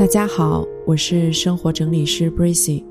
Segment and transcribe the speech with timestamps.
[0.00, 2.82] 大家好，我是生活整理师 Bracy，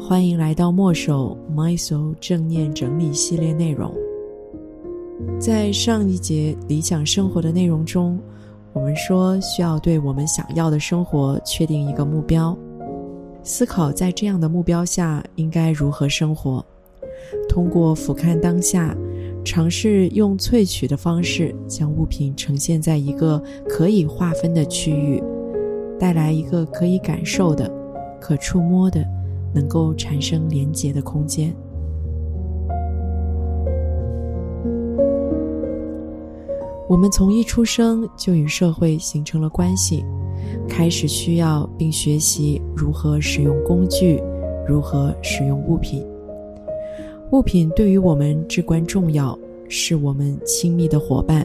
[0.00, 3.94] 欢迎来到墨手 My Soul 正念整理系列内容。
[5.38, 8.18] 在上一节理想生活的内容中，
[8.72, 12.56] 我们说需要对我们想要的生活确定一个目标，
[13.42, 16.64] 思考在这样的目标下应该如何生活。
[17.46, 18.96] 通过俯瞰当下，
[19.44, 23.38] 尝试用萃取的方式将物品呈现在一个
[23.68, 25.22] 可以划分的区域。
[25.98, 27.70] 带来一个可以感受的、
[28.20, 29.04] 可触摸的、
[29.54, 31.54] 能够产生连结的空间。
[36.86, 40.04] 我们从一出生就与社会形成了关系，
[40.68, 44.22] 开始需要并学习如何使用工具，
[44.68, 46.06] 如何使用物品。
[47.30, 49.36] 物品对于我们至关重要，
[49.68, 51.44] 是我们亲密的伙伴。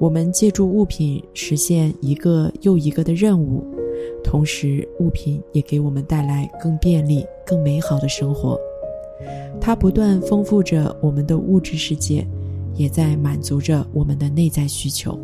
[0.00, 3.62] 我们借助物品实现一个又一个的任务，
[4.24, 8.58] 同时物品也给我们带来更便利、更美好的生活。
[9.60, 12.26] 它不断丰富着我们的物质世界，
[12.74, 15.18] 也在满足着我们的内在需求。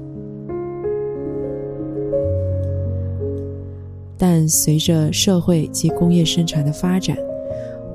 [4.18, 7.16] 但随着社会及工业生产的发展，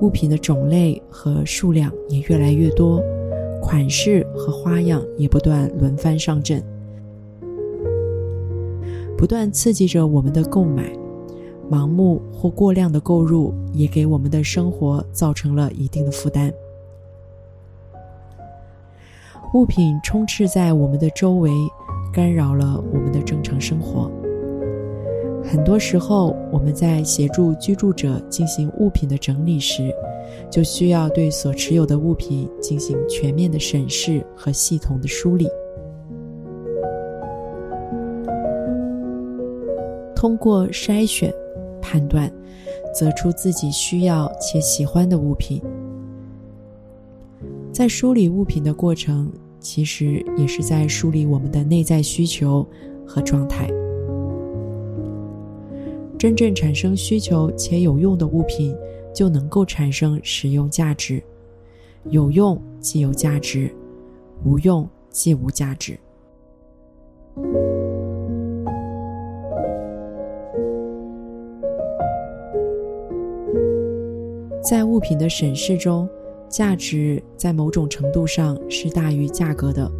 [0.02, 3.00] 物品的种类和数量也越来越多。
[3.62, 6.64] 款式和花样也不断轮番上阵，
[9.22, 10.92] 不断刺激着我们的购买，
[11.70, 16.52] 盲目或过量的购入也给我们的生活造成了一定的负担。
[19.54, 21.52] 物品充斥在我们的周围，
[22.12, 24.10] 干扰了我们的正常生活。
[25.44, 29.94] 很多时候，我们在协助居住者进行物品的整理时，
[30.50, 35.48] 就需要对所持有的物品进行全面的审视和系统的梳理，
[40.22, 41.34] 通过筛选、
[41.82, 42.32] 判断，
[42.94, 45.60] 择出自己需要且喜欢的物品。
[47.72, 52.64] 在梳理物品的过程，其实也是在梳理我们的内在需求
[53.04, 53.68] 和状态。
[56.20, 58.78] 真正产生需求且有用的物品。
[59.14, 61.22] 就能够产生使用价值，
[62.12, 63.70] 有用即有价值，
[64.46, 66.00] 无用即无价值。
[74.62, 76.08] 在物品的审视中，
[76.48, 79.92] 价值在某种程度上是大于价格的，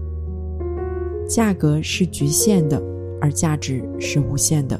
[1.28, 2.80] 价格是局限的，
[3.20, 4.80] 而价值是无限的。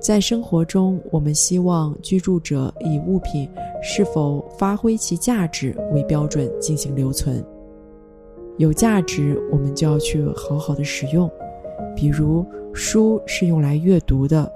[0.00, 3.46] 在生活中，我们希望居住者以物品
[3.82, 7.44] 是否发挥其价值为标准进行留存。
[8.56, 11.30] 有价值，我们就要去好好的使用。
[11.94, 14.50] 比如，书是用来阅读的，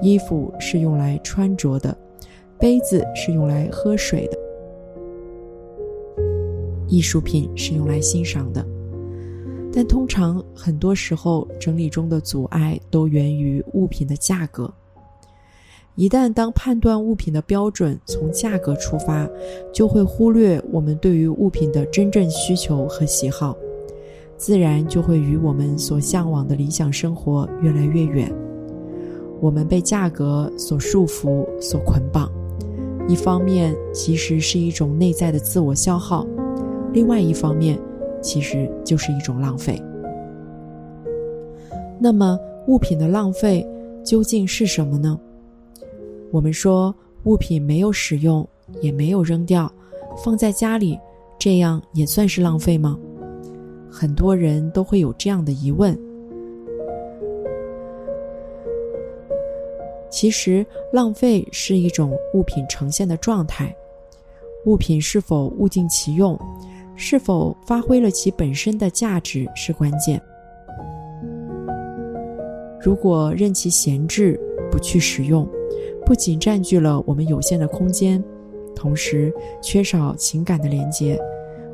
[0.00, 1.96] 衣服是用来穿着的，
[2.58, 4.38] 杯子是用来喝水的，
[6.88, 8.64] 艺术品是用来欣赏的。
[9.72, 14.72] 但通常，很多时候整理中的阻碍都源于物品的价格。
[15.96, 19.28] 一旦当判断物品的标准从价格出发，
[19.72, 23.56] 就会忽略我们对于物品的真正需求和喜好，
[24.36, 28.30] 自然就会与我们所向往的理想生活越来越远。
[29.40, 32.30] 我们被价格所束缚、所捆绑，
[33.08, 36.26] 一方面其实是一种内在的自我消耗，
[36.92, 37.78] 另外一方面
[38.22, 39.80] 其实就是一种浪费。
[41.98, 43.66] 那么，物品的浪费
[44.04, 45.18] 究竟是什么呢？
[46.30, 46.94] 我们说
[47.24, 48.46] 物品没有使用，
[48.80, 49.70] 也没有扔掉，
[50.24, 50.98] 放在家里，
[51.38, 52.98] 这样也算是浪费吗？
[53.90, 55.96] 很多人都会有这样的疑问。
[60.10, 63.74] 其实，浪费是一种物品呈现的状态，
[64.64, 66.38] 物品是否物尽其用，
[66.94, 70.20] 是否发挥了其本身的价值是关键。
[72.80, 74.38] 如果任其闲置，
[74.70, 75.48] 不去使用。
[76.04, 78.22] 不仅占据了我们有限的空间，
[78.76, 81.20] 同时缺少情感的连接，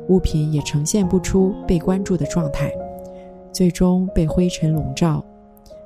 [0.07, 2.73] 物品也呈现不出被关注的状态，
[3.51, 5.23] 最终被灰尘笼罩。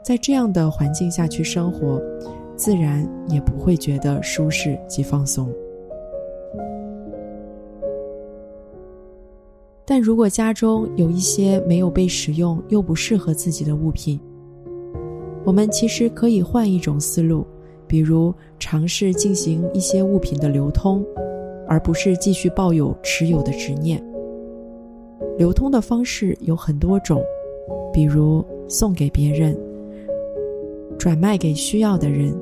[0.02, 2.02] 在这样的环境下去生活，
[2.58, 5.50] 自然也不会觉得舒适及放松。
[9.86, 14.20] 但如果家中有一些没有被使用又不适合自己的物品，
[15.46, 17.48] 我们其实可以换一种思路。
[17.88, 21.06] 比如尝试进行一些物品的流通，
[21.66, 24.04] 而不是继续抱有持有的执念。
[25.38, 27.24] 流通的方式有很多种，
[27.94, 29.58] 比如送给别人，
[30.98, 32.36] 转卖给需要的人，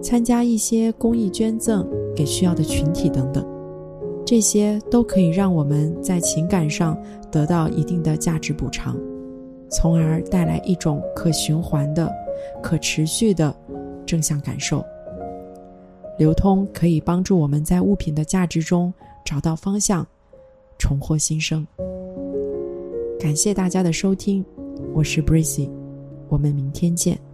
[0.00, 3.46] 参加一些公益捐赠给需要的群体等等，
[4.24, 6.96] 这些都可以让我们在情感上
[7.30, 8.96] 得到一定的价值补偿，
[9.70, 12.10] 从而带来一种可循环的、
[12.62, 13.54] 可持续的
[14.06, 14.84] 正向感受。
[16.18, 18.92] 流通可以帮助我们在物品的价值中
[19.24, 20.06] 找到方向，
[20.78, 21.66] 重获新生。
[23.20, 24.44] 感谢大家的收听，
[24.94, 25.68] 我是 Bracy，
[26.28, 27.27] 我们明天见。